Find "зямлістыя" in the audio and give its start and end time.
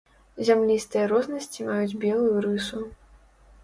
0.47-1.05